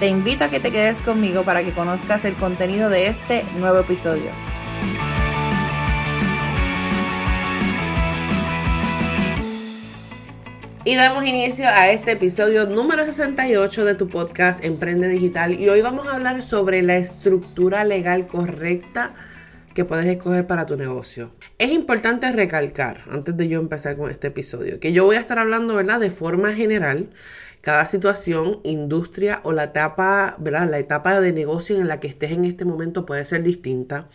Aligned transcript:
Te 0.00 0.08
invito 0.08 0.44
a 0.44 0.48
que 0.48 0.60
te 0.60 0.70
quedes 0.70 0.96
conmigo 1.02 1.42
para 1.42 1.62
que 1.62 1.72
conozcas 1.72 2.24
el 2.24 2.32
contenido 2.32 2.88
de 2.88 3.08
este 3.08 3.44
nuevo 3.58 3.80
episodio. 3.80 4.30
Y 10.86 10.94
damos 10.94 11.26
inicio 11.26 11.68
a 11.68 11.90
este 11.90 12.12
episodio 12.12 12.64
número 12.64 13.04
68 13.04 13.84
de 13.84 13.94
tu 13.94 14.08
podcast 14.08 14.64
Emprende 14.64 15.06
Digital. 15.06 15.52
Y 15.60 15.68
hoy 15.68 15.82
vamos 15.82 16.06
a 16.06 16.14
hablar 16.14 16.42
sobre 16.42 16.80
la 16.80 16.96
estructura 16.96 17.84
legal 17.84 18.26
correcta 18.26 19.12
que 19.74 19.84
puedes 19.84 20.06
escoger 20.06 20.46
para 20.46 20.64
tu 20.64 20.78
negocio. 20.78 21.32
Es 21.58 21.72
importante 21.72 22.32
recalcar, 22.32 23.02
antes 23.10 23.36
de 23.36 23.48
yo 23.48 23.60
empezar 23.60 23.98
con 23.98 24.10
este 24.10 24.28
episodio, 24.28 24.80
que 24.80 24.94
yo 24.94 25.04
voy 25.04 25.16
a 25.16 25.20
estar 25.20 25.38
hablando, 25.38 25.74
¿verdad?, 25.74 26.00
de 26.00 26.10
forma 26.10 26.54
general. 26.54 27.10
Cada 27.60 27.84
situación, 27.86 28.60
industria 28.64 29.40
o 29.44 29.52
la 29.52 29.64
etapa, 29.64 30.36
¿verdad? 30.38 30.70
La 30.70 30.78
etapa 30.78 31.20
de 31.20 31.32
negocio 31.32 31.76
en 31.76 31.88
la 31.88 32.00
que 32.00 32.08
estés 32.08 32.32
en 32.32 32.44
este 32.44 32.64
momento 32.64 33.04
puede 33.04 33.24
ser 33.24 33.42
distinta. 33.42 34.08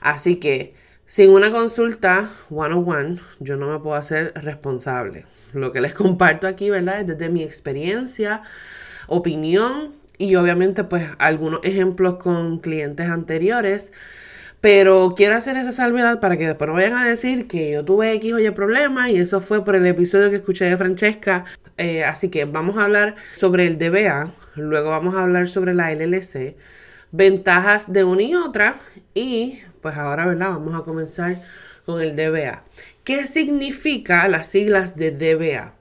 Así 0.00 0.36
que, 0.36 0.74
sin 1.06 1.30
una 1.30 1.50
consulta 1.50 2.30
one-on-one, 2.48 3.20
yo 3.38 3.56
no 3.56 3.68
me 3.68 3.78
puedo 3.80 3.96
hacer 3.96 4.32
responsable. 4.34 5.26
Lo 5.52 5.72
que 5.72 5.80
les 5.80 5.94
comparto 6.02 6.46
aquí, 6.46 6.70
¿verdad? 6.70 7.00
Es 7.00 7.06
desde 7.06 7.28
mi 7.28 7.42
experiencia, 7.42 8.42
opinión 9.08 9.94
y 10.16 10.36
obviamente 10.36 10.84
pues 10.84 11.06
algunos 11.18 11.60
ejemplos 11.64 12.16
con 12.16 12.60
clientes 12.60 13.08
anteriores. 13.08 13.92
Pero 14.60 15.14
quiero 15.16 15.36
hacer 15.36 15.56
esa 15.56 15.72
salvedad 15.72 16.20
para 16.20 16.36
que 16.36 16.46
después 16.46 16.68
no 16.68 16.74
vayan 16.74 16.96
a 16.96 17.08
decir 17.08 17.48
que 17.48 17.72
yo 17.72 17.84
tuve 17.84 18.12
X 18.14 18.34
o 18.34 18.38
Y 18.38 18.50
problema 18.50 19.10
y 19.10 19.18
eso 19.18 19.40
fue 19.40 19.64
por 19.64 19.74
el 19.74 19.86
episodio 19.86 20.28
que 20.28 20.36
escuché 20.36 20.66
de 20.66 20.76
Francesca. 20.76 21.46
Eh, 21.78 22.04
así 22.04 22.28
que 22.28 22.44
vamos 22.44 22.76
a 22.76 22.84
hablar 22.84 23.16
sobre 23.36 23.66
el 23.66 23.78
DBA, 23.78 24.30
luego 24.56 24.90
vamos 24.90 25.14
a 25.14 25.22
hablar 25.22 25.48
sobre 25.48 25.72
la 25.72 25.92
LLC, 25.94 26.56
ventajas 27.10 27.90
de 27.90 28.04
una 28.04 28.22
y 28.22 28.34
otra 28.34 28.76
y 29.14 29.60
pues 29.80 29.96
ahora, 29.96 30.26
¿verdad? 30.26 30.50
Vamos 30.50 30.74
a 30.74 30.84
comenzar 30.84 31.36
con 31.86 32.02
el 32.02 32.14
DBA. 32.14 32.64
¿Qué 33.02 33.26
significa 33.26 34.28
las 34.28 34.46
siglas 34.48 34.94
de 34.94 35.10
DBA? 35.10 35.74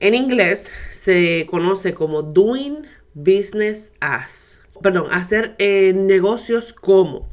En 0.00 0.14
inglés 0.14 0.70
se 0.90 1.46
conoce 1.50 1.92
como 1.92 2.22
Doing 2.22 2.86
Business 3.14 3.92
As. 4.00 4.58
Perdón, 4.82 5.06
hacer 5.10 5.54
eh, 5.58 5.92
negocios 5.94 6.72
como. 6.72 7.30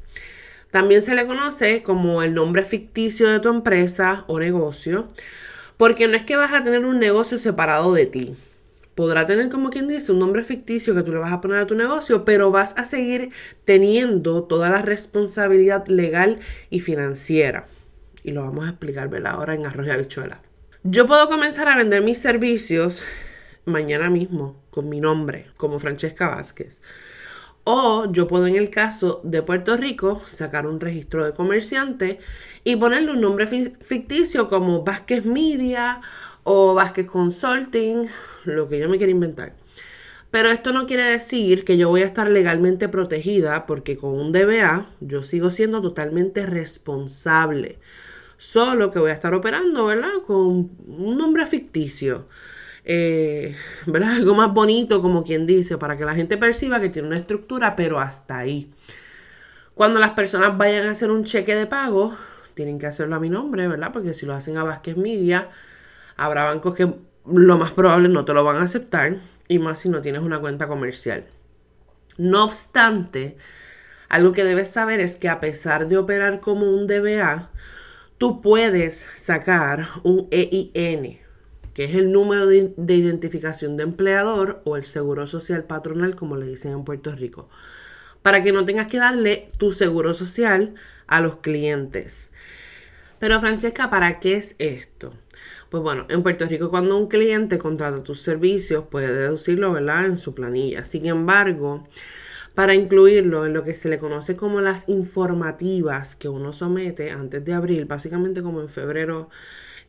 También 0.73 1.03
se 1.03 1.13
le 1.13 1.27
conoce 1.27 1.83
como 1.83 2.23
el 2.23 2.33
nombre 2.33 2.65
ficticio 2.65 3.29
de 3.29 3.39
tu 3.39 3.49
empresa 3.49 4.23
o 4.25 4.39
negocio, 4.39 5.07
porque 5.77 6.07
no 6.07 6.15
es 6.15 6.23
que 6.23 6.35
vas 6.35 6.51
a 6.51 6.63
tener 6.63 6.83
un 6.83 6.99
negocio 6.99 7.37
separado 7.37 7.93
de 7.93 8.07
ti. 8.07 8.35
Podrá 8.95 9.27
tener, 9.27 9.49
como 9.49 9.69
quien 9.69 9.87
dice, 9.87 10.11
un 10.11 10.17
nombre 10.17 10.43
ficticio 10.43 10.95
que 10.95 11.03
tú 11.03 11.11
le 11.11 11.19
vas 11.19 11.31
a 11.31 11.41
poner 11.41 11.59
a 11.59 11.67
tu 11.67 11.75
negocio, 11.75 12.25
pero 12.25 12.49
vas 12.49 12.73
a 12.75 12.85
seguir 12.85 13.29
teniendo 13.65 14.45
toda 14.45 14.71
la 14.71 14.81
responsabilidad 14.81 15.85
legal 15.85 16.39
y 16.71 16.79
financiera 16.79 17.67
y 18.23 18.31
lo 18.31 18.41
vamos 18.41 18.65
a 18.65 18.69
explicar 18.69 19.11
ahora 19.27 19.53
en 19.53 19.67
arroz 19.67 19.85
y 19.85 19.91
habichuela. 19.91 20.41
Yo 20.81 21.05
puedo 21.05 21.29
comenzar 21.29 21.67
a 21.67 21.77
vender 21.77 22.01
mis 22.01 22.17
servicios 22.17 23.03
mañana 23.65 24.09
mismo 24.09 24.59
con 24.71 24.89
mi 24.89 24.99
nombre, 24.99 25.51
como 25.55 25.77
Francesca 25.77 26.29
Vázquez. 26.29 26.81
O 27.65 28.11
yo 28.11 28.27
puedo 28.27 28.45
en 28.47 28.55
el 28.55 28.69
caso 28.69 29.21
de 29.23 29.41
Puerto 29.41 29.77
Rico 29.77 30.21
sacar 30.25 30.67
un 30.67 30.81
registro 30.81 31.25
de 31.25 31.33
comerciante 31.33 32.19
y 32.65 32.75
ponerle 32.75 33.13
un 33.13 33.21
nombre 33.21 33.47
ficticio 33.47 34.49
como 34.49 34.83
Vázquez 34.83 35.25
Media 35.25 36.01
o 36.43 36.73
Vázquez 36.73 37.07
Consulting, 37.07 38.07
lo 38.43 38.67
que 38.67 38.79
yo 38.79 38.89
me 38.89 38.97
quiera 38.97 39.11
inventar. 39.11 39.53
Pero 40.29 40.49
esto 40.49 40.73
no 40.73 40.87
quiere 40.87 41.03
decir 41.03 41.63
que 41.63 41.77
yo 41.77 41.89
voy 41.89 42.01
a 42.01 42.05
estar 42.05 42.29
legalmente 42.29 42.89
protegida 42.89 43.65
porque 43.65 43.97
con 43.97 44.13
un 44.13 44.31
DBA 44.33 44.87
yo 44.99 45.23
sigo 45.23 45.51
siendo 45.51 45.81
totalmente 45.81 46.45
responsable. 46.45 47.79
Solo 48.37 48.91
que 48.91 48.99
voy 48.99 49.11
a 49.11 49.13
estar 49.13 49.33
operando, 49.33 49.85
¿verdad? 49.85 50.23
Con 50.25 50.71
un 50.87 51.17
nombre 51.17 51.45
ficticio. 51.45 52.27
Eh, 52.85 53.55
¿verdad? 53.85 54.13
Algo 54.15 54.35
más 54.35 54.53
bonito, 54.53 55.01
como 55.01 55.23
quien 55.23 55.45
dice, 55.45 55.77
para 55.77 55.97
que 55.97 56.05
la 56.05 56.15
gente 56.15 56.37
perciba 56.37 56.79
que 56.79 56.89
tiene 56.89 57.07
una 57.07 57.17
estructura, 57.17 57.75
pero 57.75 57.99
hasta 57.99 58.37
ahí. 58.39 58.71
Cuando 59.75 59.99
las 59.99 60.11
personas 60.11 60.57
vayan 60.57 60.87
a 60.87 60.91
hacer 60.91 61.09
un 61.09 61.23
cheque 61.23 61.55
de 61.55 61.65
pago, 61.65 62.15
tienen 62.53 62.77
que 62.77 62.87
hacerlo 62.87 63.15
a 63.15 63.19
mi 63.19 63.29
nombre, 63.29 63.67
¿verdad? 63.67 63.91
Porque 63.91 64.13
si 64.13 64.25
lo 64.25 64.33
hacen 64.33 64.57
a 64.57 64.63
Vázquez 64.63 64.97
Media, 64.97 65.49
habrá 66.15 66.43
bancos 66.43 66.75
que 66.75 66.93
lo 67.25 67.57
más 67.57 67.71
probable 67.71 68.09
no 68.09 68.25
te 68.25 68.33
lo 68.33 68.43
van 68.43 68.57
a 68.57 68.63
aceptar, 68.63 69.17
y 69.47 69.59
más 69.59 69.79
si 69.79 69.89
no 69.89 70.01
tienes 70.01 70.21
una 70.21 70.39
cuenta 70.39 70.67
comercial. 70.67 71.25
No 72.17 72.43
obstante, 72.43 73.37
algo 74.09 74.31
que 74.31 74.43
debes 74.43 74.69
saber 74.69 74.99
es 74.99 75.15
que 75.15 75.29
a 75.29 75.39
pesar 75.39 75.87
de 75.87 75.97
operar 75.97 76.39
como 76.39 76.69
un 76.69 76.85
DBA, 76.85 77.49
tú 78.19 78.41
puedes 78.41 79.05
sacar 79.15 79.87
un 80.03 80.27
EIN, 80.29 81.19
que 81.73 81.85
es 81.85 81.95
el 81.95 82.11
número 82.11 82.47
de, 82.47 82.73
identificación 82.77 83.77
de 83.77 83.83
empleador 83.83 84.61
o 84.63 84.77
el 84.77 84.83
seguro 84.83 85.27
social 85.27 85.63
patronal, 85.63 86.15
como 86.15 86.37
le 86.37 86.45
dicen 86.45 86.71
en 86.71 86.83
Puerto 86.83 87.15
Rico, 87.15 87.49
para 88.21 88.43
que 88.43 88.51
no 88.51 88.65
tengas 88.65 88.87
que 88.87 88.97
darle 88.97 89.47
tu 89.57 89.71
seguro 89.71 90.13
social 90.13 90.75
a 91.07 91.21
los 91.21 91.37
clientes. 91.37 92.29
Pero 93.19 93.39
Francesca, 93.39 93.89
¿para 93.89 94.19
qué 94.19 94.35
es 94.35 94.55
esto? 94.59 95.13
Pues 95.69 95.81
bueno, 95.81 96.05
en 96.09 96.21
Puerto 96.21 96.45
Rico 96.45 96.69
cuando 96.69 96.97
un 96.97 97.07
cliente 97.07 97.57
contrata 97.57 98.03
tus 98.03 98.21
servicios 98.21 98.85
puede 98.91 99.13
deducirlo, 99.13 99.71
¿verdad? 99.71 100.05
En 100.05 100.17
su 100.17 100.35
planilla. 100.35 100.85
Sin 100.85 101.07
embargo, 101.07 101.87
para 102.55 102.75
incluirlo 102.75 103.45
en 103.45 103.53
lo 103.53 103.63
que 103.63 103.73
se 103.73 103.89
le 103.89 103.97
conoce 103.97 104.35
como 104.35 104.61
las 104.61 104.87
informativas 104.87 106.15
que 106.15 106.29
uno 106.29 106.53
somete 106.53 107.11
antes 107.11 107.43
de 107.43 107.53
abril, 107.53 107.85
básicamente 107.85 108.43
como 108.43 108.61
en 108.61 108.69
febrero, 108.69 109.29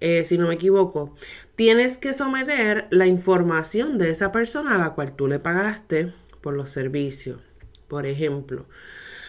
eh, 0.00 0.25
si 0.25 0.38
no 0.38 0.48
me 0.48 0.54
equivoco, 0.54 1.14
tienes 1.56 1.97
que 1.98 2.14
someter 2.14 2.86
la 2.91 3.06
información 3.06 3.98
de 3.98 4.10
esa 4.10 4.32
persona 4.32 4.74
a 4.74 4.78
la 4.78 4.94
cual 4.94 5.14
tú 5.14 5.28
le 5.28 5.38
pagaste 5.38 6.12
por 6.41 6.54
los 6.54 6.70
servicios. 6.70 7.41
Por 7.88 8.06
ejemplo, 8.06 8.66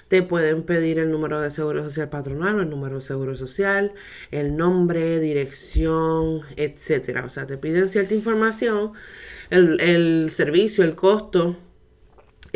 te 0.08 0.22
pueden 0.24 0.64
pedir 0.64 1.00
el 1.00 1.12
número 1.12 1.42
de 1.42 1.52
seguro 1.52 1.84
social 1.84 2.10
patronal 2.10 2.56
o 2.56 2.62
el 2.62 2.70
número 2.70 2.96
de 2.96 3.02
seguro 3.02 3.36
social, 3.36 3.94
el 4.32 4.56
nombre, 4.56 5.20
dirección, 5.20 6.42
etcétera. 6.56 7.26
O 7.26 7.30
sea, 7.30 7.46
te 7.48 7.58
piden 7.58 7.90
cierta 7.90 8.14
información, 8.14 8.94
el, 9.50 9.80
el 9.82 10.30
servicio, 10.30 10.84
el 10.84 10.96
costo 10.96 11.58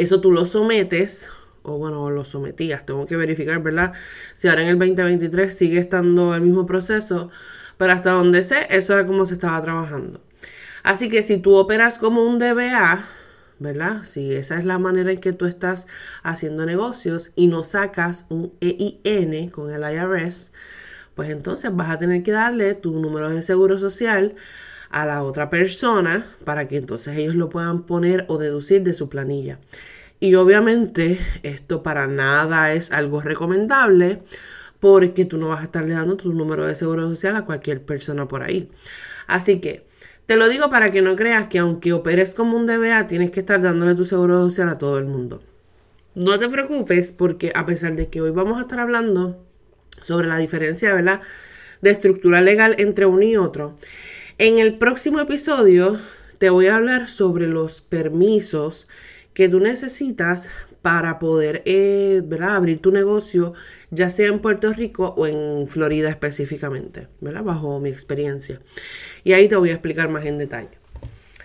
eso 0.01 0.21
tú 0.21 0.31
lo 0.31 0.45
sometes, 0.45 1.29
o 1.63 1.77
bueno, 1.77 2.09
lo 2.09 2.25
sometías, 2.25 2.85
tengo 2.85 3.05
que 3.05 3.17
verificar, 3.17 3.61
¿verdad? 3.61 3.93
Si 4.33 4.47
ahora 4.47 4.63
en 4.63 4.69
el 4.69 4.79
2023 4.79 5.53
sigue 5.53 5.79
estando 5.79 6.33
el 6.33 6.41
mismo 6.41 6.65
proceso, 6.65 7.29
pero 7.77 7.93
hasta 7.93 8.11
donde 8.11 8.43
sé, 8.43 8.67
eso 8.69 8.93
era 8.93 9.05
como 9.05 9.25
se 9.25 9.33
estaba 9.35 9.61
trabajando. 9.61 10.21
Así 10.83 11.09
que 11.09 11.23
si 11.23 11.37
tú 11.37 11.55
operas 11.55 11.97
como 11.97 12.23
un 12.23 12.39
DBA, 12.39 13.05
¿verdad? 13.59 14.03
Si 14.03 14.33
esa 14.33 14.57
es 14.57 14.65
la 14.65 14.79
manera 14.79 15.11
en 15.11 15.19
que 15.19 15.33
tú 15.33 15.45
estás 15.45 15.85
haciendo 16.23 16.65
negocios 16.65 17.31
y 17.35 17.47
no 17.47 17.63
sacas 17.63 18.25
un 18.29 18.53
EIN 18.61 19.49
con 19.49 19.71
el 19.71 19.81
IRS, 19.81 20.51
pues 21.15 21.29
entonces 21.29 21.75
vas 21.75 21.89
a 21.89 21.97
tener 21.97 22.23
que 22.23 22.31
darle 22.31 22.75
tu 22.75 22.97
número 22.99 23.29
de 23.29 23.41
seguro 23.41 23.77
social 23.77 24.35
a 24.89 25.05
la 25.05 25.23
otra 25.23 25.49
persona 25.49 26.25
para 26.43 26.67
que 26.67 26.77
entonces 26.77 27.17
ellos 27.17 27.35
lo 27.35 27.49
puedan 27.49 27.83
poner 27.83 28.25
o 28.27 28.37
deducir 28.37 28.83
de 28.83 28.93
su 28.93 29.09
planilla. 29.09 29.59
Y 30.19 30.35
obviamente 30.35 31.17
esto 31.43 31.81
para 31.81 32.07
nada 32.07 32.73
es 32.73 32.91
algo 32.91 33.21
recomendable 33.21 34.21
porque 34.79 35.25
tú 35.25 35.37
no 35.37 35.49
vas 35.49 35.61
a 35.61 35.63
estarle 35.63 35.93
dando 35.93 36.17
tu 36.17 36.33
número 36.33 36.65
de 36.65 36.75
seguro 36.75 37.07
social 37.07 37.35
a 37.35 37.45
cualquier 37.45 37.83
persona 37.83 38.27
por 38.27 38.43
ahí. 38.43 38.67
Así 39.27 39.59
que 39.59 39.85
te 40.25 40.35
lo 40.35 40.47
digo 40.49 40.69
para 40.69 40.91
que 40.91 41.01
no 41.01 41.15
creas 41.15 41.47
que 41.47 41.59
aunque 41.59 41.93
operes 41.93 42.35
como 42.35 42.57
un 42.57 42.65
DBA 42.65 43.07
tienes 43.07 43.31
que 43.31 43.39
estar 43.39 43.61
dándole 43.61 43.95
tu 43.95 44.05
seguro 44.05 44.43
social 44.43 44.69
a 44.69 44.77
todo 44.77 44.97
el 44.97 45.05
mundo. 45.05 45.41
No 46.15 46.37
te 46.37 46.49
preocupes 46.49 47.11
porque 47.11 47.51
a 47.55 47.65
pesar 47.65 47.95
de 47.95 48.09
que 48.09 48.21
hoy 48.21 48.31
vamos 48.31 48.57
a 48.57 48.61
estar 48.61 48.79
hablando 48.79 49.43
sobre 50.01 50.27
la 50.27 50.37
diferencia, 50.37 50.93
¿verdad? 50.93 51.21
De 51.81 51.91
estructura 51.91 52.41
legal 52.41 52.75
entre 52.77 53.05
uno 53.05 53.23
y 53.23 53.37
otro, 53.37 53.75
en 54.39 54.57
el 54.57 54.77
próximo 54.77 55.19
episodio 55.19 55.99
te 56.37 56.49
voy 56.49 56.67
a 56.67 56.77
hablar 56.77 57.09
sobre 57.09 57.45
los 57.45 57.81
permisos 57.81 58.87
que 59.33 59.49
tú 59.49 59.59
necesitas 59.59 60.47
para 60.81 61.19
poder 61.19 61.61
eh, 61.65 62.23
abrir 62.41 62.79
tu 62.79 62.91
negocio, 62.91 63.53
ya 63.91 64.09
sea 64.09 64.27
en 64.27 64.39
Puerto 64.39 64.71
Rico 64.71 65.13
o 65.17 65.27
en 65.27 65.67
Florida 65.67 66.09
específicamente, 66.09 67.09
¿verdad? 67.19 67.43
bajo 67.43 67.81
mi 67.81 67.89
experiencia. 67.89 68.61
Y 69.25 69.33
ahí 69.33 69.49
te 69.49 69.57
voy 69.57 69.71
a 69.71 69.73
explicar 69.73 70.07
más 70.07 70.23
en 70.23 70.37
detalle. 70.37 70.69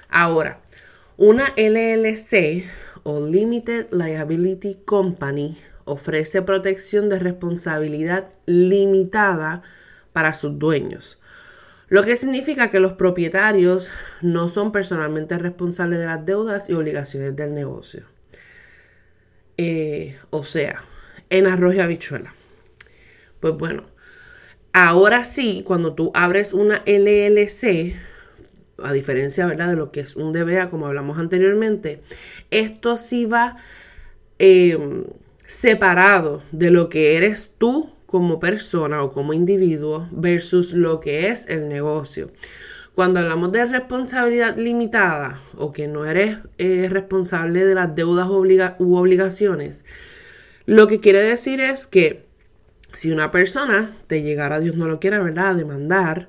Ahora, 0.09 0.61
una 1.17 1.53
LLC 1.57 2.65
o 3.03 3.27
Limited 3.27 3.89
Liability 3.91 4.79
Company 4.85 5.59
ofrece 5.85 6.43
protección 6.43 7.09
de 7.09 7.19
responsabilidad 7.19 8.29
limitada 8.47 9.63
para 10.13 10.33
sus 10.33 10.57
dueños. 10.61 11.19
Lo 11.95 12.03
que 12.03 12.17
significa 12.17 12.73
que 12.73 12.81
los 12.81 12.95
propietarios 12.95 13.89
no 14.21 14.49
son 14.49 14.73
personalmente 14.73 15.39
responsables 15.39 16.01
de 16.01 16.07
las 16.07 16.27
deudas 16.27 16.69
y 16.69 16.73
obligaciones 16.73 17.37
del 17.37 17.55
negocio. 17.55 18.03
Eh, 19.59 20.17
o 20.31 20.43
sea, 20.43 20.83
en 21.31 21.47
arroz 21.47 21.77
y 21.77 21.79
habichuela. 21.79 22.35
Pues 23.39 23.55
bueno, 23.55 23.85
ahora 24.73 25.25
sí, 25.25 25.63
cuando 25.65 25.95
tú 25.95 26.11
abres 26.15 26.53
una 26.53 26.83
LLC, 26.85 27.95
a 28.83 28.93
diferencia 28.93 29.47
¿verdad? 29.47 29.69
de 29.69 29.77
lo 29.77 29.93
que 29.93 30.01
es 30.01 30.17
un 30.17 30.33
DBA, 30.33 30.71
como 30.71 30.89
hablamos 30.89 31.19
anteriormente, 31.19 32.01
esto 32.51 32.97
sí 32.97 33.25
va 33.25 33.59
em, 34.41 35.05
separado 35.47 36.43
de 36.51 36.73
lo 36.73 36.89
que 36.89 37.17
eres 37.17 37.53
tú 37.57 37.95
como 38.15 38.39
persona 38.39 39.03
o 39.03 39.11
como 39.11 39.33
individuo 39.33 40.07
versus 40.13 40.73
lo 40.73 41.01
que 41.01 41.31
es 41.31 41.49
el 41.49 41.69
negocio. 41.69 42.31
Cuando 42.95 43.19
hablamos 43.19 43.51
de 43.51 43.65
responsabilidad 43.65 44.57
limitada 44.57 45.41
o 45.57 45.73
que 45.73 45.89
no 45.89 46.05
eres 46.05 46.39
eh, 46.59 46.87
responsable 46.89 47.65
de 47.65 47.75
las 47.75 47.97
deudas 47.97 48.29
u 48.79 48.95
obligaciones, 48.95 49.85
lo 50.65 50.87
que 50.87 51.01
quiere 51.01 51.23
decir 51.23 51.59
es 51.59 51.89
que 51.89 52.25
si 52.93 53.11
una 53.11 53.33
persona 53.33 53.91
te 54.07 54.23
llegara, 54.23 54.61
Dios 54.61 54.77
no 54.77 54.87
lo 54.87 55.01
quiera, 55.01 55.19
¿verdad?, 55.21 55.49
a 55.49 55.55
demandar, 55.55 56.29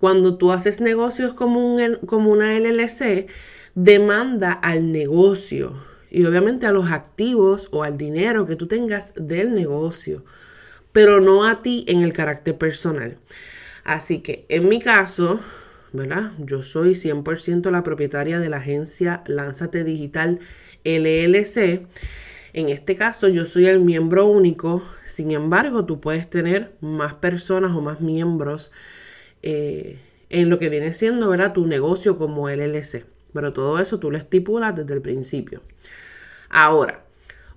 cuando 0.00 0.36
tú 0.36 0.50
haces 0.50 0.80
negocios 0.80 1.32
como, 1.32 1.64
un, 1.64 1.94
como 2.06 2.32
una 2.32 2.58
LLC, 2.58 3.28
demanda 3.76 4.50
al 4.50 4.90
negocio 4.90 5.74
y 6.10 6.24
obviamente 6.24 6.66
a 6.66 6.72
los 6.72 6.90
activos 6.90 7.68
o 7.70 7.84
al 7.84 7.96
dinero 7.96 8.48
que 8.48 8.56
tú 8.56 8.66
tengas 8.66 9.12
del 9.14 9.54
negocio, 9.54 10.24
pero 10.92 11.20
no 11.20 11.46
a 11.46 11.62
ti 11.62 11.84
en 11.88 12.02
el 12.02 12.12
carácter 12.12 12.56
personal. 12.56 13.18
Así 13.84 14.20
que 14.20 14.44
en 14.48 14.68
mi 14.68 14.80
caso, 14.80 15.40
¿verdad? 15.92 16.32
Yo 16.38 16.62
soy 16.62 16.94
100% 16.94 17.70
la 17.70 17.82
propietaria 17.82 18.38
de 18.38 18.48
la 18.48 18.58
agencia 18.58 19.22
Lánzate 19.26 19.84
Digital 19.84 20.40
LLC. 20.84 21.86
En 22.52 22.68
este 22.68 22.96
caso 22.96 23.28
yo 23.28 23.44
soy 23.44 23.66
el 23.66 23.80
miembro 23.80 24.26
único, 24.26 24.82
sin 25.06 25.30
embargo 25.30 25.84
tú 25.84 26.00
puedes 26.00 26.28
tener 26.28 26.72
más 26.80 27.14
personas 27.14 27.76
o 27.76 27.80
más 27.80 28.00
miembros 28.00 28.72
eh, 29.42 29.98
en 30.30 30.50
lo 30.50 30.58
que 30.58 30.68
viene 30.68 30.92
siendo 30.92 31.28
¿verdad? 31.28 31.52
tu 31.52 31.66
negocio 31.66 32.16
como 32.16 32.48
LLC. 32.48 33.04
Pero 33.32 33.52
todo 33.52 33.78
eso 33.78 34.00
tú 34.00 34.10
lo 34.10 34.18
estipulas 34.18 34.74
desde 34.74 34.94
el 34.94 35.00
principio. 35.00 35.62
Ahora, 36.48 37.04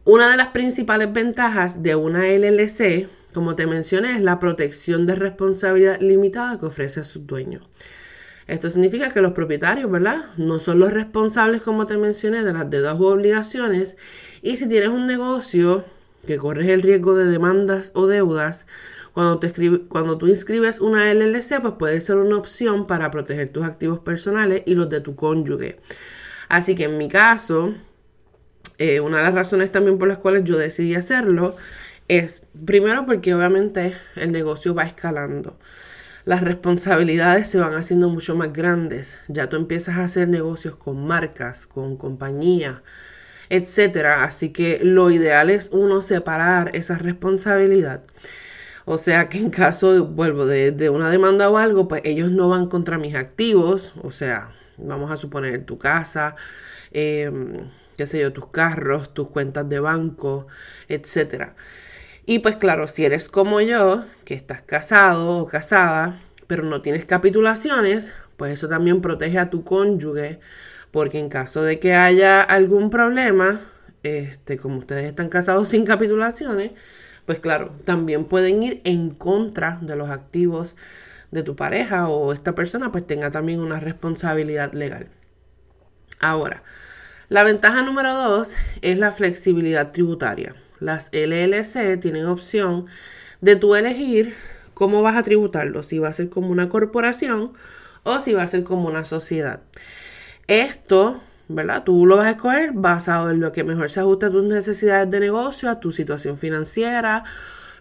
una 0.06 0.30
de 0.30 0.38
las 0.38 0.50
principales 0.50 1.12
ventajas 1.12 1.82
de 1.82 1.96
una 1.96 2.28
LLC, 2.28 3.08
como 3.34 3.56
te 3.56 3.68
mencioné, 3.68 4.16
es 4.16 4.22
la 4.22 4.40
protección 4.40 5.06
de 5.06 5.16
responsabilidad 5.16 6.00
limitada 6.00 6.60
que 6.60 6.68
ofrece 6.68 7.02
a 7.02 7.04
su 7.04 7.20
dueño. 7.20 7.60
Esto 8.48 8.70
significa 8.70 9.12
que 9.12 9.22
los 9.22 9.32
propietarios, 9.32 9.90
¿verdad? 9.90 10.26
No 10.38 10.60
son 10.60 10.80
los 10.80 10.92
responsables, 10.92 11.62
como 11.62 11.88
te 11.88 11.98
mencioné, 11.98 12.44
de 12.44 12.54
las 12.54 12.70
deudas 12.70 13.00
u 13.00 13.06
obligaciones. 13.06 13.98
Y 14.42 14.58
si 14.58 14.68
tienes 14.68 14.90
un 14.90 15.08
negocio 15.08 15.86
que 16.28 16.38
corres 16.38 16.68
el 16.68 16.82
riesgo 16.82 17.16
de 17.16 17.26
demandas 17.26 17.92
o 17.96 18.08
deudas, 18.08 18.66
cuando, 19.14 19.40
te 19.40 19.52
cuando 19.88 20.18
tú 20.18 20.28
inscribes 20.28 20.82
una 20.82 21.14
LLC, 21.14 21.62
pues 21.62 21.76
puede 21.78 22.02
ser 22.02 22.18
una 22.18 22.38
opción 22.38 22.88
para 22.88 23.12
proteger 23.12 23.50
tus 23.50 23.64
activos 23.64 24.00
personales 24.00 24.64
y 24.66 24.76
los 24.76 24.90
de 24.90 25.02
tu 25.02 25.16
cónyuge. 25.16 25.80
Así 26.50 26.76
que 26.76 26.86
en 26.86 26.98
mi 26.98 27.10
caso, 27.10 27.74
eh, 28.78 29.00
una 29.00 29.18
de 29.18 29.24
las 29.24 29.34
razones 29.34 29.72
también 29.72 29.98
por 29.98 30.08
las 30.08 30.18
cuales 30.18 30.44
yo 30.44 30.58
decidí 30.58 30.96
hacerlo 30.96 31.56
es, 32.08 32.44
primero 32.66 33.06
porque 33.06 33.34
obviamente 33.34 33.94
el 34.16 34.32
negocio 34.32 34.76
va 34.76 34.84
escalando 34.84 35.58
las 36.26 36.42
responsabilidades 36.42 37.50
se 37.50 37.60
van 37.60 37.74
haciendo 37.74 38.10
mucho 38.10 38.36
más 38.36 38.54
grandes. 38.54 39.18
Ya 39.28 39.50
tú 39.50 39.58
empiezas 39.58 39.98
a 39.98 40.06
hacer 40.06 40.28
negocios 40.30 40.76
con 40.76 41.06
marcas, 41.06 41.68
con 41.68 41.98
compañías, 41.98 42.82
etcétera. 43.50 44.24
Así 44.24 44.52
que 44.52 44.80
lo 44.84 45.12
ideal 45.12 45.50
es 45.50 45.70
uno 45.74 46.02
separar 46.02 46.76
esa 46.76 46.98
responsabilidad. 46.98 48.04
O 48.86 48.98
sea 48.98 49.30
que 49.30 49.38
en 49.40 49.50
caso, 49.50 50.06
vuelvo, 50.06 50.46
de, 50.46 50.90
una 50.90 51.10
demanda 51.10 51.50
o 51.50 51.58
algo, 51.58 51.88
pues 51.88 52.02
ellos 52.06 52.32
no 52.32 52.50
van 52.50 52.68
contra 52.68 52.98
mis 52.98 53.16
activos. 53.16 53.94
O 54.02 54.12
sea, 54.12 54.52
vamos 54.78 55.12
a 55.12 55.18
suponer 55.18 55.66
tu 55.66 55.78
casa, 55.78 56.36
em, 56.92 57.70
qué 57.98 58.08
sé 58.08 58.20
yo, 58.22 58.34
tus 58.34 58.48
carros, 58.48 59.14
tus 59.14 59.30
cuentas 59.30 59.68
de 59.70 59.80
banco, 59.80 60.48
etcétera. 60.88 61.56
Y 62.26 62.40
pues 62.40 62.56
claro, 62.56 62.88
si 62.88 63.04
eres 63.04 63.28
como 63.28 63.60
yo, 63.60 64.06
que 64.24 64.34
estás 64.34 64.62
casado 64.62 65.38
o 65.40 65.48
casada, 65.48 66.18
pero 66.48 66.64
no 66.64 66.82
tienes 66.82 67.06
capitulaciones, 67.06 68.14
pues 68.38 68.54
eso 68.54 68.70
también 68.70 69.02
protege 69.02 69.40
a 69.40 69.50
tu 69.50 69.66
cónyuge, 69.66 70.40
porque 70.92 71.20
en 71.20 71.28
caso 71.28 71.64
de 71.64 71.80
que 71.80 71.96
haya 71.96 72.42
algún 72.42 72.90
problema, 72.90 73.60
este, 74.04 74.58
como 74.58 74.78
ustedes 74.78 75.06
están 75.06 75.28
casados 75.28 75.68
sin 75.70 75.86
capitulaciones, 75.86 76.72
pues 77.26 77.40
claro, 77.40 77.74
también 77.84 78.26
pueden 78.26 78.64
ir 78.64 78.82
en 78.86 79.10
contra 79.10 79.80
de 79.82 79.96
los 79.98 80.10
activos 80.10 80.78
de 81.32 81.44
tu 81.44 81.58
pareja 81.58 82.08
o 82.08 82.32
esta 82.32 82.56
persona, 82.56 82.92
pues 82.92 83.06
tenga 83.06 83.32
también 83.32 83.60
una 83.60 83.82
responsabilidad 83.82 84.72
legal. 84.72 85.08
Ahora, 86.20 86.64
la 87.28 87.44
ventaja 87.44 87.82
número 87.84 88.14
dos 88.14 88.54
es 88.82 88.98
la 88.98 89.12
flexibilidad 89.12 89.92
tributaria 89.92 90.56
las 90.84 91.10
LLC 91.14 92.00
tienen 92.00 92.26
opción 92.26 92.86
de 93.42 93.56
tú 93.56 93.76
elegir 93.76 94.36
cómo 94.74 95.02
vas 95.02 95.16
a 95.16 95.24
tributarlo, 95.24 95.82
si 95.84 96.00
va 96.00 96.10
a 96.10 96.14
ser 96.14 96.30
como 96.30 96.50
una 96.50 96.70
corporación 96.70 97.54
o 98.04 98.20
si 98.20 98.34
va 98.34 98.44
a 98.44 98.48
ser 98.48 98.64
como 98.64 98.90
una 98.90 99.06
sociedad. 99.06 99.62
Esto, 100.48 101.22
¿verdad? 101.48 101.84
Tú 101.84 102.06
lo 102.06 102.18
vas 102.18 102.26
a 102.26 102.32
escoger 102.32 102.72
basado 102.74 103.32
en 103.32 103.40
lo 103.40 103.54
que 103.54 103.64
mejor 103.64 103.90
se 103.90 104.02
ajuste 104.02 104.26
a 104.26 104.32
tus 104.32 104.44
necesidades 104.44 105.10
de 105.10 105.20
negocio, 105.22 105.70
a 105.70 105.80
tu 105.80 105.92
situación 105.94 106.38
financiera, 106.38 107.24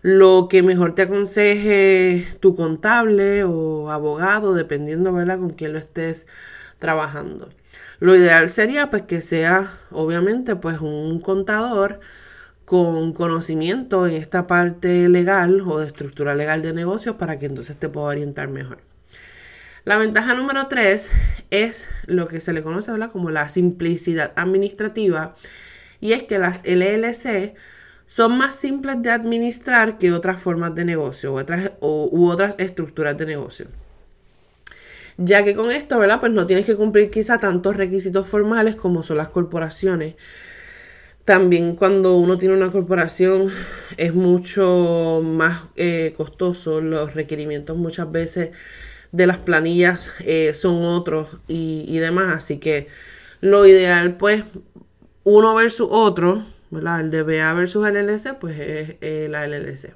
lo 0.02 0.47
que 0.49 0.62
mejor 0.62 0.94
te 0.94 1.02
aconseje 1.02 2.26
tu 2.40 2.54
contable 2.54 3.44
o 3.44 3.90
abogado, 3.90 4.54
dependiendo, 4.54 5.12
¿verdad?, 5.12 5.38
con 5.38 5.50
quién 5.50 5.73
lo 5.73 5.78
estés 5.78 6.26
trabajando. 6.78 7.49
Lo 8.00 8.16
ideal 8.16 8.49
sería 8.49 8.90
pues 8.90 9.02
que 9.02 9.21
sea 9.21 9.73
obviamente 9.90 10.56
pues 10.56 10.80
un 10.80 11.21
contador 11.21 12.00
con 12.73 13.12
conocimiento 13.12 14.07
en 14.07 14.14
esta 14.14 14.47
parte 14.47 15.07
legal 15.11 15.61
o 15.61 15.79
de 15.79 15.87
estructura 15.87 16.35
legal 16.35 16.62
de 16.62 16.73
negocios 16.73 17.17
para 17.17 17.38
que 17.38 17.45
entonces 17.45 17.76
te 17.76 17.91
pueda 17.91 18.07
orientar 18.07 18.49
mejor. 18.49 18.79
La 19.85 19.99
ventaja 19.99 20.33
número 20.33 20.69
tres 20.69 21.11
es 21.50 21.87
lo 22.07 22.29
que 22.29 22.41
se 22.41 22.55
le 22.55 22.62
conoce 22.62 22.91
como 23.12 23.31
la 23.31 23.50
simplicidad 23.50 24.33
administrativa 24.37 25.35
y 26.00 26.14
es 26.14 26.23
que 26.23 26.38
las 26.38 26.62
LLC 26.64 27.52
son 28.07 28.38
más 28.38 28.55
simples 28.55 29.02
de 29.02 29.11
administrar 29.11 29.99
que 29.99 30.14
otras 30.14 30.41
formas 30.41 30.75
de 30.75 30.87
negocio 30.87 31.35
u 31.35 31.41
otras, 31.41 31.73
u 31.83 32.26
otras 32.26 32.55
estructuras 32.57 33.19
de 33.19 33.26
negocio. 33.26 33.67
Ya 35.19 35.45
que 35.45 35.55
con 35.55 35.71
esto, 35.71 35.99
¿verdad? 35.99 36.21
Pues 36.21 36.33
no 36.33 36.47
tienes 36.47 36.64
que 36.64 36.76
cumplir 36.76 37.11
quizá 37.11 37.38
tantos 37.38 37.76
requisitos 37.76 38.26
formales 38.26 38.76
como 38.76 39.02
son 39.02 39.19
las 39.19 39.29
corporaciones 39.29 40.14
también 41.25 41.76
cuando 41.76 42.17
uno 42.17 42.37
tiene 42.38 42.57
una 42.57 42.71
corporación 42.71 43.49
es 43.97 44.14
mucho 44.14 45.21
más 45.23 45.64
eh, 45.76 46.14
costoso, 46.17 46.81
los 46.81 47.14
requerimientos 47.14 47.76
muchas 47.76 48.11
veces 48.11 48.50
de 49.12 49.26
las 49.26 49.38
planillas 49.38 50.11
eh, 50.21 50.52
son 50.55 50.83
otros 50.85 51.38
y, 51.47 51.99
demás, 51.99 52.35
así 52.37 52.59
que 52.59 52.88
lo 53.41 53.67
ideal 53.67 54.17
pues 54.17 54.45
uno 55.25 55.55
versus 55.55 55.88
otro, 55.91 56.43
¿verdad? 56.71 57.00
El 57.00 57.11
DBA 57.11 57.52
versus 57.52 57.87
el 57.87 57.95
LLC 57.95 58.38
pues 58.41 58.59
es 58.59 58.97
eh, 59.00 59.29
la 59.31 59.47
LLC. 59.47 59.95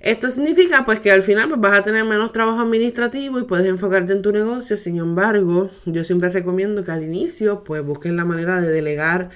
Esto 0.00 0.30
significa 0.30 0.84
pues 0.84 1.00
que 1.00 1.10
al 1.10 1.22
final 1.22 1.48
pues, 1.48 1.60
vas 1.60 1.78
a 1.78 1.82
tener 1.82 2.04
menos 2.04 2.32
trabajo 2.32 2.60
administrativo 2.60 3.38
y 3.40 3.44
puedes 3.44 3.66
enfocarte 3.66 4.12
en 4.12 4.22
tu 4.22 4.32
negocio. 4.32 4.76
Sin 4.76 4.96
embargo, 4.96 5.70
yo 5.86 6.04
siempre 6.04 6.28
recomiendo 6.28 6.84
que 6.84 6.92
al 6.92 7.02
inicio 7.02 7.64
pues 7.64 7.82
busquen 7.84 8.16
la 8.16 8.24
manera 8.24 8.60
de 8.60 8.70
delegar 8.70 9.30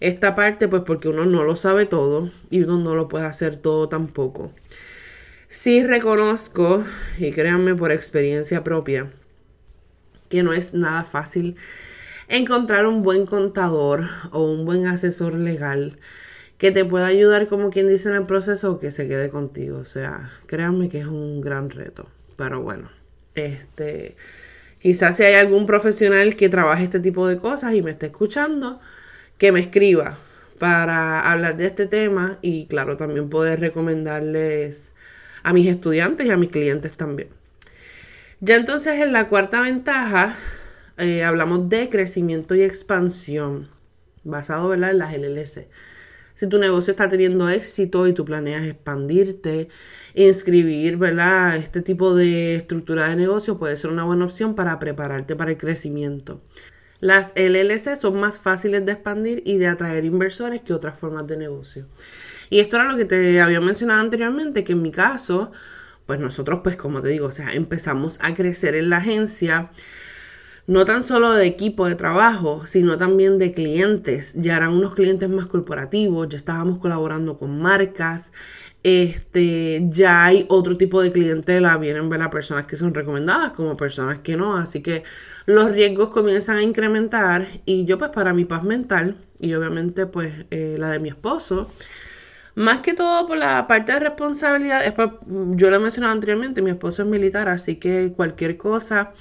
esta 0.00 0.34
parte, 0.34 0.68
pues 0.68 0.82
porque 0.86 1.08
uno 1.08 1.24
no 1.24 1.44
lo 1.44 1.56
sabe 1.56 1.86
todo 1.86 2.30
y 2.50 2.62
uno 2.62 2.78
no 2.78 2.94
lo 2.94 3.08
puede 3.08 3.26
hacer 3.26 3.56
todo 3.56 3.88
tampoco. 3.88 4.52
Sí 5.48 5.82
reconozco, 5.82 6.84
y 7.18 7.30
créanme 7.30 7.74
por 7.74 7.90
experiencia 7.90 8.62
propia, 8.62 9.08
que 10.28 10.42
no 10.42 10.52
es 10.52 10.74
nada 10.74 11.04
fácil 11.04 11.56
encontrar 12.28 12.86
un 12.86 13.02
buen 13.02 13.26
contador 13.26 14.04
o 14.30 14.44
un 14.44 14.66
buen 14.66 14.86
asesor 14.86 15.34
legal 15.34 15.98
que 16.58 16.72
te 16.72 16.84
pueda 16.84 17.06
ayudar, 17.06 17.46
como 17.46 17.70
quien 17.70 17.88
dice 17.88 18.08
en 18.10 18.16
el 18.16 18.26
proceso, 18.26 18.72
o 18.72 18.78
que 18.78 18.90
se 18.90 19.08
quede 19.08 19.30
contigo. 19.30 19.78
O 19.78 19.84
sea, 19.84 20.32
créanme 20.46 20.88
que 20.88 20.98
es 20.98 21.06
un 21.06 21.40
gran 21.40 21.70
reto. 21.70 22.08
Pero 22.36 22.62
bueno, 22.62 22.90
este, 23.34 24.16
quizás 24.80 25.16
si 25.16 25.22
hay 25.22 25.34
algún 25.34 25.66
profesional 25.66 26.36
que 26.36 26.48
trabaje 26.48 26.84
este 26.84 27.00
tipo 27.00 27.26
de 27.26 27.38
cosas 27.38 27.74
y 27.74 27.82
me 27.82 27.92
esté 27.92 28.06
escuchando, 28.06 28.80
que 29.38 29.52
me 29.52 29.60
escriba 29.60 30.18
para 30.58 31.30
hablar 31.30 31.56
de 31.56 31.66
este 31.66 31.86
tema 31.86 32.38
y 32.42 32.66
claro, 32.66 32.96
también 32.96 33.30
poder 33.30 33.60
recomendarles 33.60 34.92
a 35.42 35.52
mis 35.52 35.68
estudiantes 35.68 36.26
y 36.26 36.30
a 36.30 36.36
mis 36.36 36.50
clientes 36.50 36.96
también. 36.96 37.28
Ya 38.40 38.56
entonces 38.56 39.00
en 39.00 39.12
la 39.12 39.28
cuarta 39.28 39.62
ventaja 39.62 40.36
eh, 40.96 41.24
hablamos 41.24 41.68
de 41.68 41.88
crecimiento 41.88 42.54
y 42.54 42.62
expansión 42.62 43.68
basado 44.24 44.74
en 44.74 44.80
las 44.80 45.16
LLC. 45.16 45.68
Si 46.34 46.46
tu 46.46 46.58
negocio 46.58 46.92
está 46.92 47.08
teniendo 47.08 47.48
éxito 47.48 48.06
y 48.06 48.12
tú 48.12 48.24
planeas 48.24 48.64
expandirte, 48.64 49.68
inscribir, 50.14 50.96
¿verdad? 50.96 51.56
Este 51.56 51.82
tipo 51.82 52.14
de 52.14 52.54
estructura 52.54 53.08
de 53.08 53.16
negocio 53.16 53.58
puede 53.58 53.76
ser 53.76 53.90
una 53.90 54.04
buena 54.04 54.24
opción 54.24 54.54
para 54.54 54.78
prepararte 54.78 55.34
para 55.34 55.50
el 55.50 55.56
crecimiento. 55.56 56.40
Las 57.00 57.32
LLC 57.36 57.96
son 57.96 58.18
más 58.18 58.40
fáciles 58.40 58.84
de 58.84 58.92
expandir 58.92 59.42
y 59.46 59.58
de 59.58 59.68
atraer 59.68 60.04
inversores 60.04 60.62
que 60.62 60.74
otras 60.74 60.98
formas 60.98 61.26
de 61.26 61.36
negocio. 61.36 61.86
Y 62.50 62.60
esto 62.60 62.76
era 62.76 62.90
lo 62.90 62.96
que 62.96 63.04
te 63.04 63.40
había 63.40 63.60
mencionado 63.60 64.00
anteriormente, 64.00 64.64
que 64.64 64.72
en 64.72 64.82
mi 64.82 64.90
caso, 64.90 65.52
pues 66.06 66.18
nosotros, 66.18 66.60
pues 66.64 66.76
como 66.76 67.00
te 67.00 67.08
digo, 67.08 67.26
o 67.26 67.32
sea, 67.32 67.52
empezamos 67.52 68.18
a 68.22 68.34
crecer 68.34 68.74
en 68.74 68.90
la 68.90 68.96
agencia 68.96 69.70
no 70.68 70.84
tan 70.84 71.02
solo 71.02 71.32
de 71.32 71.46
equipo 71.46 71.86
de 71.86 71.94
trabajo, 71.94 72.66
sino 72.66 72.98
también 72.98 73.38
de 73.38 73.52
clientes. 73.54 74.34
Ya 74.36 74.56
eran 74.58 74.74
unos 74.74 74.94
clientes 74.94 75.28
más 75.28 75.46
corporativos, 75.46 76.28
ya 76.28 76.36
estábamos 76.36 76.78
colaborando 76.78 77.38
con 77.38 77.58
marcas. 77.58 78.30
Este, 78.84 79.82
ya 79.90 80.24
hay 80.24 80.46
otro 80.48 80.76
tipo 80.76 81.02
de 81.02 81.10
clientela, 81.10 81.76
vienen 81.78 82.08
ver 82.08 82.20
las 82.20 82.28
personas 82.28 82.66
que 82.66 82.76
son 82.76 82.94
recomendadas 82.94 83.52
como 83.52 83.76
personas 83.76 84.20
que 84.20 84.36
no, 84.36 84.56
así 84.56 84.82
que 84.82 85.02
los 85.46 85.72
riesgos 85.72 86.10
comienzan 86.10 86.58
a 86.58 86.62
incrementar 86.62 87.48
y 87.64 87.84
yo 87.84 87.98
pues 87.98 88.10
para 88.10 88.32
mi 88.32 88.44
paz 88.44 88.62
mental 88.62 89.16
y 89.40 89.52
obviamente 89.54 90.06
pues 90.06 90.32
eh, 90.50 90.76
la 90.78 90.90
de 90.90 91.00
mi 91.00 91.08
esposo, 91.08 91.70
más 92.54 92.80
que 92.80 92.94
todo 92.94 93.26
por 93.26 93.38
la 93.38 93.66
parte 93.66 93.92
de 93.92 94.00
responsabilidad, 94.00 94.82
yo 95.26 95.70
lo 95.70 95.76
he 95.76 95.78
mencionado 95.80 96.12
anteriormente, 96.12 96.62
mi 96.62 96.70
esposo 96.70 97.02
es 97.02 97.08
militar, 97.08 97.48
así 97.48 97.76
que 97.76 98.12
cualquier 98.16 98.56
cosa 98.56 99.12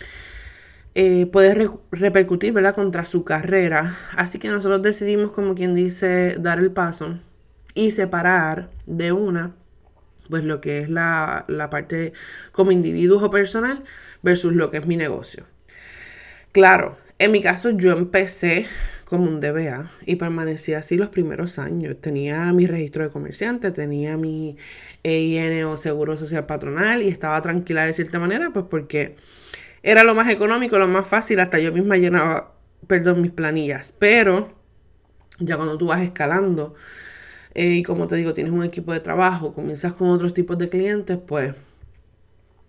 eh, 0.96 1.28
puede 1.28 1.70
repercutir 1.92 2.54
¿verdad? 2.54 2.74
contra 2.74 3.06
su 3.06 3.24
carrera. 3.24 3.96
Así 4.16 4.40
que 4.40 4.50
nosotros 4.50 4.82
decidimos, 4.82 5.32
como 5.32 5.54
quien 5.54 5.76
dice, 5.76 6.38
dar 6.40 6.58
el 6.58 6.72
paso 6.72 7.20
y 7.77 7.91
separar 7.91 8.72
de 8.88 9.12
una, 9.12 9.53
pues 10.29 10.43
lo 10.43 10.60
que 10.62 10.79
es 10.79 10.89
la, 10.89 11.46
la 11.48 11.69
parte 11.69 12.12
como 12.51 12.72
individuo 12.72 13.24
o 13.24 13.29
personal 13.29 13.84
versus 14.24 14.53
lo 14.53 14.72
que 14.72 14.77
es 14.77 14.88
mi 14.88 14.98
negocio. 14.98 15.46
Claro, 16.51 16.98
en 17.19 17.31
mi 17.31 17.41
caso 17.41 17.69
yo 17.69 17.91
empecé 17.91 18.65
como 19.05 19.25
un 19.25 19.39
DBA 19.39 19.91
y 20.07 20.15
permanecí 20.15 20.74
así 20.74 20.98
los 20.98 21.10
primeros 21.10 21.60
años. 21.60 21.96
Tenía 22.01 22.51
mi 22.51 22.65
registro 22.65 23.03
de 23.03 23.12
comerciante, 23.12 23.69
tenía 23.69 24.17
mi 24.17 24.57
EIN 25.03 25.63
o 25.65 25.77
seguro 25.77 26.17
social 26.17 26.48
patronal 26.48 27.03
y 27.03 27.10
estaba 27.10 27.39
tranquila 27.43 27.86
de 27.86 27.93
cierta 27.93 28.17
manera, 28.17 28.50
pues 28.51 28.65
porque 28.69 29.15
era 29.84 30.03
lo 30.03 30.15
más 30.15 30.29
económico, 30.29 30.79
lo 30.79 30.88
más 30.88 31.07
fácil, 31.07 31.39
hasta 31.39 31.60
yo 31.60 31.72
misma 31.72 31.96
llenaba, 31.98 32.55
perdón, 32.88 33.22
mis 33.22 33.31
planillas. 33.31 33.93
Pero 33.98 34.57
ya 35.39 35.55
cuando 35.57 35.77
tú 35.77 35.88
vas 35.88 36.01
escalando 36.01 36.74
eh, 37.54 37.75
y 37.75 37.84
como 37.84 38.08
te 38.08 38.16
digo, 38.16 38.34
tienes 38.34 38.54
un 38.54 38.63
equipo 38.63 38.94
de 38.94 39.00
trabajo, 39.00 39.54
comienzas 39.54 39.94
con 39.94 40.10
otros 40.10 40.34
tipos 40.34 40.58
de 40.58 40.70
clientes, 40.70 41.18
pues 41.25 41.56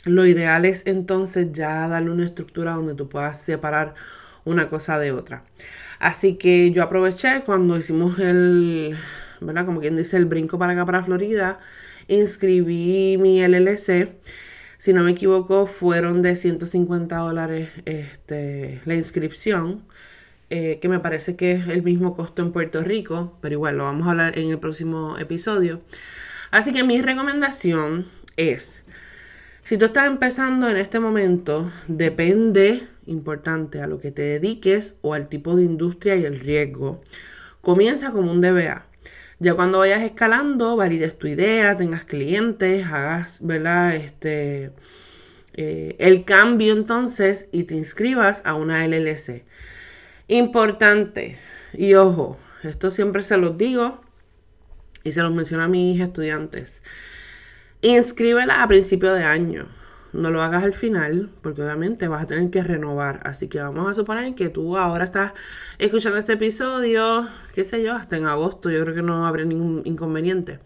lo 0.04 0.26
ideal 0.26 0.64
es 0.64 0.86
entonces 0.86 1.52
ya 1.52 1.88
darle 1.88 2.10
una 2.10 2.24
estructura 2.24 2.72
donde 2.72 2.94
tú 2.94 3.08
puedas 3.08 3.40
separar 3.40 3.94
una 4.44 4.70
cosa 4.70 4.98
de 4.98 5.12
otra. 5.12 5.42
Así 5.98 6.36
que 6.36 6.70
yo 6.70 6.82
aproveché 6.82 7.42
cuando 7.44 7.76
hicimos 7.76 8.18
el, 8.20 8.96
¿verdad? 9.40 9.66
Como 9.66 9.80
quien 9.80 9.96
dice, 9.96 10.16
el 10.16 10.26
brinco 10.26 10.58
para 10.58 10.72
acá, 10.72 10.86
para 10.86 11.02
Florida, 11.02 11.58
inscribí 12.08 13.18
mi 13.18 13.42
LLC 13.42 14.14
si 14.78 14.92
no 14.92 15.02
me 15.02 15.10
equivoco, 15.10 15.66
fueron 15.66 16.22
de 16.22 16.36
150 16.36 17.16
dólares 17.16 17.70
este, 17.84 18.80
la 18.84 18.94
inscripción, 18.94 19.82
eh, 20.50 20.78
que 20.80 20.88
me 20.88 21.00
parece 21.00 21.36
que 21.36 21.52
es 21.52 21.66
el 21.68 21.82
mismo 21.82 22.16
costo 22.16 22.42
en 22.42 22.52
Puerto 22.52 22.82
Rico, 22.82 23.36
pero 23.40 23.54
igual 23.54 23.76
lo 23.76 23.84
vamos 23.84 24.06
a 24.06 24.10
hablar 24.10 24.38
en 24.38 24.50
el 24.50 24.58
próximo 24.58 25.18
episodio. 25.18 25.80
Así 26.50 26.72
que 26.72 26.84
mi 26.84 27.02
recomendación 27.02 28.06
es, 28.36 28.84
si 29.64 29.76
tú 29.76 29.86
estás 29.86 30.06
empezando 30.06 30.68
en 30.70 30.78
este 30.78 31.00
momento, 31.00 31.70
depende, 31.88 32.88
importante, 33.06 33.82
a 33.82 33.86
lo 33.86 34.00
que 34.00 34.10
te 34.10 34.22
dediques 34.22 34.96
o 35.02 35.12
al 35.12 35.28
tipo 35.28 35.54
de 35.56 35.64
industria 35.64 36.16
y 36.16 36.24
el 36.24 36.40
riesgo. 36.40 37.02
Comienza 37.60 38.10
como 38.12 38.32
un 38.32 38.40
DBA. 38.40 38.86
Ya 39.40 39.54
cuando 39.54 39.78
vayas 39.78 40.02
escalando, 40.02 40.76
valides 40.76 41.18
tu 41.18 41.26
idea, 41.26 41.76
tengas 41.76 42.04
clientes, 42.04 42.86
hagas, 42.86 43.46
¿verdad? 43.46 43.94
Este, 43.94 44.72
eh, 45.54 45.96
el 45.98 46.24
cambio 46.24 46.72
entonces 46.72 47.48
y 47.52 47.64
te 47.64 47.74
inscribas 47.74 48.42
a 48.44 48.54
una 48.54 48.86
LLC. 48.86 49.44
Importante, 50.28 51.38
y 51.72 51.94
ojo, 51.94 52.38
esto 52.62 52.90
siempre 52.90 53.22
se 53.22 53.36
los 53.36 53.58
digo 53.58 54.00
y 55.02 55.12
se 55.12 55.22
los 55.22 55.32
menciono 55.32 55.64
a 55.64 55.68
mis 55.68 56.00
estudiantes. 56.00 56.82
Inscríbela 57.82 58.62
a 58.62 58.68
principio 58.68 59.12
de 59.14 59.24
año 59.24 59.68
no 60.12 60.30
lo 60.30 60.42
hagas 60.42 60.64
al 60.64 60.74
final, 60.74 61.30
porque 61.42 61.62
obviamente 61.62 62.08
vas 62.08 62.22
a 62.22 62.26
tener 62.26 62.50
que 62.50 62.62
renovar. 62.62 63.20
Así 63.24 63.48
que 63.48 63.60
vamos 63.60 63.90
a 63.90 63.94
suponer 63.94 64.34
que 64.34 64.48
tú 64.48 64.76
ahora 64.76 65.04
estás 65.04 65.32
escuchando 65.78 66.18
este 66.18 66.34
episodio, 66.34 67.28
qué 67.54 67.64
sé 67.64 67.82
yo, 67.82 67.94
hasta 67.94 68.16
en 68.16 68.26
agosto, 68.26 68.70
yo 68.70 68.82
creo 68.82 68.94
que 68.94 69.02
no 69.02 69.26
habrá 69.26 69.44
ningún 69.44 69.82
inconveniente. 69.84 70.60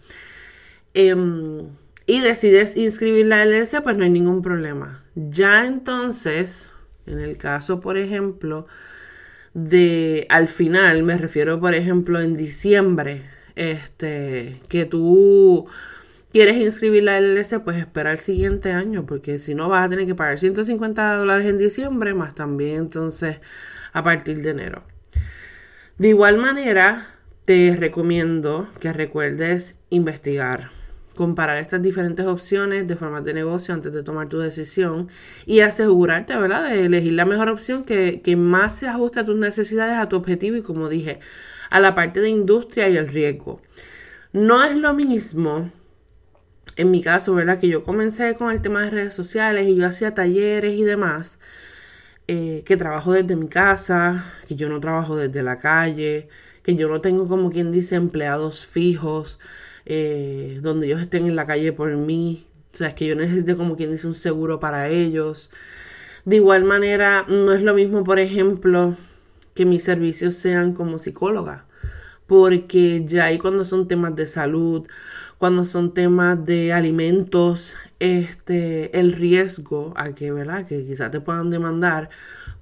Em, 0.94 1.68
y 2.06 2.20
decides 2.20 2.76
inscribir 2.76 3.26
la 3.26 3.42
LS, 3.44 3.80
pues 3.82 3.96
no 3.96 4.04
hay 4.04 4.10
ningún 4.10 4.42
problema. 4.42 5.04
Ya 5.14 5.66
entonces, 5.66 6.68
en 7.06 7.20
el 7.20 7.36
caso, 7.36 7.80
por 7.80 7.96
ejemplo, 7.96 8.66
de 9.54 10.26
al 10.30 10.48
final, 10.48 11.02
me 11.02 11.18
refiero, 11.18 11.60
por 11.60 11.74
ejemplo, 11.74 12.20
en 12.20 12.36
diciembre, 12.36 13.22
este, 13.54 14.60
que 14.68 14.86
tú 14.86 15.66
quieres 16.32 16.56
inscribir 16.56 17.04
la 17.04 17.20
LLC, 17.20 17.60
pues 17.62 17.76
espera 17.76 18.12
el 18.12 18.18
siguiente 18.18 18.72
año, 18.72 19.04
porque 19.04 19.38
si 19.38 19.54
no 19.54 19.68
vas 19.68 19.84
a 19.84 19.88
tener 19.88 20.06
que 20.06 20.14
pagar 20.14 20.38
150 20.38 21.16
dólares 21.16 21.46
en 21.46 21.58
diciembre, 21.58 22.14
más 22.14 22.34
también 22.34 22.78
entonces 22.78 23.40
a 23.92 24.02
partir 24.02 24.42
de 24.42 24.50
enero. 24.50 24.82
De 25.98 26.08
igual 26.08 26.38
manera, 26.38 27.06
te 27.44 27.76
recomiendo 27.78 28.68
que 28.80 28.92
recuerdes 28.92 29.74
investigar, 29.90 30.70
comparar 31.14 31.58
estas 31.58 31.82
diferentes 31.82 32.26
opciones 32.26 32.86
de 32.88 32.96
formas 32.96 33.24
de 33.24 33.34
negocio 33.34 33.74
antes 33.74 33.92
de 33.92 34.02
tomar 34.02 34.28
tu 34.28 34.38
decisión 34.38 35.08
y 35.46 35.60
asegurarte, 35.60 36.36
¿verdad?, 36.36 36.70
de 36.70 36.86
elegir 36.86 37.12
la 37.12 37.24
mejor 37.24 37.48
opción 37.48 37.84
que, 37.84 38.20
que 38.22 38.36
más 38.36 38.76
se 38.76 38.88
ajuste 38.88 39.20
a 39.20 39.24
tus 39.24 39.36
necesidades, 39.36 39.98
a 39.98 40.08
tu 40.08 40.16
objetivo 40.16 40.56
y, 40.56 40.62
como 40.62 40.88
dije, 40.88 41.20
a 41.70 41.80
la 41.80 41.94
parte 41.94 42.20
de 42.20 42.28
industria 42.28 42.88
y 42.88 42.96
el 42.96 43.08
riesgo. 43.08 43.60
No 44.32 44.64
es 44.64 44.76
lo 44.76 44.94
mismo 44.94 45.70
en 46.76 46.90
mi 46.90 47.02
caso, 47.02 47.34
¿verdad? 47.34 47.58
Que 47.58 47.68
yo 47.68 47.84
comencé 47.84 48.34
con 48.34 48.50
el 48.50 48.62
tema 48.62 48.82
de 48.82 48.90
redes 48.90 49.14
sociales 49.14 49.68
y 49.68 49.76
yo 49.76 49.86
hacía 49.86 50.14
talleres 50.14 50.74
y 50.74 50.84
demás, 50.84 51.38
eh, 52.28 52.62
que 52.64 52.76
trabajo 52.76 53.12
desde 53.12 53.36
mi 53.36 53.48
casa, 53.48 54.24
que 54.48 54.54
yo 54.56 54.68
no 54.68 54.80
trabajo 54.80 55.16
desde 55.16 55.42
la 55.42 55.58
calle, 55.58 56.28
que 56.62 56.76
yo 56.76 56.88
no 56.88 57.00
tengo 57.00 57.28
como 57.28 57.50
quien 57.50 57.72
dice 57.72 57.96
empleados 57.96 58.66
fijos, 58.66 59.38
eh, 59.86 60.58
donde 60.62 60.86
ellos 60.86 61.00
estén 61.00 61.26
en 61.26 61.36
la 61.36 61.46
calle 61.46 61.72
por 61.72 61.94
mí, 61.96 62.46
o 62.72 62.76
sea, 62.76 62.88
es 62.88 62.94
que 62.94 63.06
yo 63.06 63.16
necesito 63.16 63.56
como 63.56 63.76
quien 63.76 63.90
dice 63.90 64.06
un 64.06 64.14
seguro 64.14 64.60
para 64.60 64.88
ellos. 64.88 65.50
De 66.24 66.36
igual 66.36 66.64
manera, 66.64 67.24
no 67.28 67.52
es 67.52 67.62
lo 67.62 67.74
mismo, 67.74 68.04
por 68.04 68.18
ejemplo, 68.18 68.96
que 69.54 69.66
mis 69.66 69.82
servicios 69.82 70.36
sean 70.36 70.72
como 70.72 70.98
psicóloga, 70.98 71.66
porque 72.26 73.04
ya 73.04 73.26
ahí 73.26 73.38
cuando 73.38 73.64
son 73.64 73.88
temas 73.88 74.16
de 74.16 74.26
salud 74.26 74.86
cuando 75.42 75.64
son 75.64 75.92
temas 75.92 76.46
de 76.46 76.72
alimentos, 76.72 77.74
este, 77.98 78.96
el 78.96 79.12
riesgo 79.12 79.92
a 79.96 80.12
que, 80.12 80.30
¿verdad? 80.30 80.64
Que 80.64 80.86
quizás 80.86 81.10
te 81.10 81.20
puedan 81.20 81.50
demandar 81.50 82.10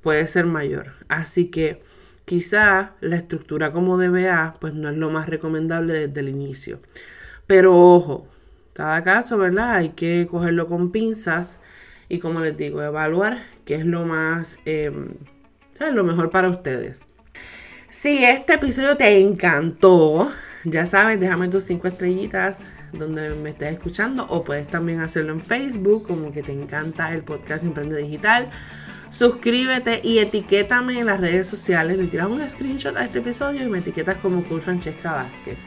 puede 0.00 0.26
ser 0.26 0.46
mayor. 0.46 0.94
Así 1.06 1.50
que 1.50 1.82
quizá 2.30 2.92
la 3.00 3.16
estructura 3.16 3.72
como 3.72 3.99
DBA 3.99 4.54
pues 4.60 4.72
no 4.72 4.88
es 4.88 4.96
lo 4.96 5.10
más 5.10 5.28
recomendable 5.28 6.06
desde 6.06 6.20
el 6.20 6.28
inicio. 6.28 6.78
Pero 7.49 7.76
ojo, 7.76 8.28
cada 8.72 9.02
caso, 9.02 9.37
¿verdad? 9.37 9.72
Hay 9.72 9.88
que 9.88 10.28
cogerlo 10.30 10.68
con 10.68 10.92
pinzas 10.92 11.58
y 12.08 12.20
como 12.20 12.38
les 12.38 12.56
digo, 12.56 12.84
evaluar 12.84 13.42
qué 13.64 13.75
es 13.75 13.84
lo 13.84 14.06
más, 14.06 14.60
em, 14.64 15.08
¿sabes? 15.72 15.92
Lo 15.92 16.04
mejor 16.04 16.30
para 16.30 16.49
ustedes. 16.49 17.08
Si 17.88 18.25
este 18.25 18.54
episodio 18.54 18.96
te 18.96 19.20
encantó, 19.20 20.30
ya 20.62 20.87
sabes, 20.87 21.18
déjame 21.18 21.49
tus 21.49 21.64
cinco 21.64 21.88
estrellitas 21.88 22.60
donde 22.92 23.30
me 23.30 23.50
estés 23.50 23.72
escuchando 23.72 24.25
o 24.28 24.44
puedes 24.44 24.68
también 24.68 25.00
hacerlo 25.00 25.32
en 25.32 25.40
Facebook 25.40 26.06
como 26.06 26.30
que 26.30 26.44
te 26.44 26.52
encanta 26.52 27.12
el 27.12 27.25
podcast 27.25 27.64
Emprende 27.64 27.96
Digital. 27.96 28.50
Suscríbete 29.11 30.00
y 30.05 30.19
etiquétame 30.19 31.00
en 31.00 31.07
las 31.07 31.21
redes 31.21 31.49
sociales. 31.49 31.99
Le 31.99 32.05
tiras 32.05 32.29
un 32.29 32.49
screenshot 32.49 32.97
a 32.97 33.05
este 33.05 33.19
episodio 33.19 33.62
y 33.62 33.69
me 33.69 33.79
etiquetas 33.79 34.19
como 34.19 34.45
Cool 34.45 34.62
Francesca 34.62 35.12
Vázquez. 35.12 35.59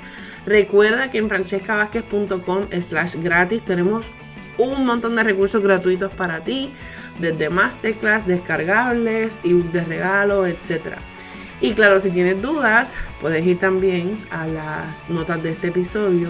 Recuerda 0.46 1.12
que 1.12 1.18
en 1.18 1.28
francescavázquez.com 1.28 2.68
slash 2.82 3.16
gratis 3.22 3.64
tenemos 3.66 4.12
un 4.58 4.86
montón 4.86 5.16
de 5.16 5.24
recursos 5.24 5.62
gratuitos 5.62 6.14
para 6.14 6.44
ti, 6.44 6.72
desde 7.20 7.50
masterclass, 7.50 8.26
descargables, 8.26 9.40
y 9.44 9.54
de 9.54 9.84
regalo, 9.84 10.48
etc. 10.48 10.98
Y 11.60 11.74
claro, 11.74 12.00
si 12.00 12.12
tienes 12.12 12.42
dudas, 12.42 12.94
puedes 13.20 13.46
ir 13.46 13.60
también 13.60 14.18
a 14.32 14.48
las 14.48 15.10
notas 15.10 15.44
de 15.44 15.52
este 15.52 15.68
episodio 15.68 16.30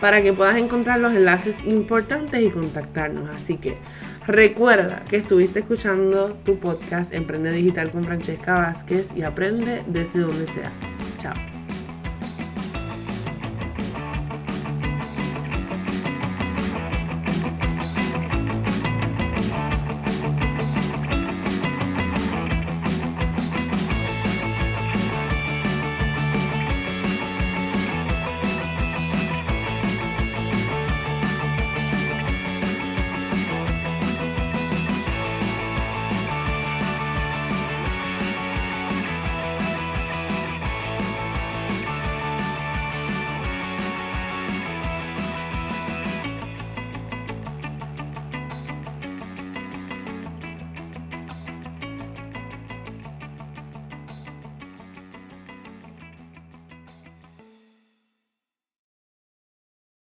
para 0.00 0.22
que 0.22 0.32
puedas 0.32 0.56
encontrar 0.56 1.00
los 1.00 1.14
enlaces 1.14 1.58
importantes 1.64 2.42
y 2.42 2.50
contactarnos. 2.50 3.34
Así 3.34 3.56
que 3.56 3.78
recuerda 4.26 5.04
que 5.08 5.16
estuviste 5.16 5.60
escuchando 5.60 6.36
tu 6.44 6.58
podcast 6.58 7.12
Emprende 7.12 7.50
Digital 7.52 7.90
con 7.90 8.04
Francesca 8.04 8.54
Vázquez 8.54 9.08
y 9.16 9.22
aprende 9.22 9.82
desde 9.86 10.20
donde 10.20 10.46
sea. 10.46 10.72
Chao. 11.18 11.53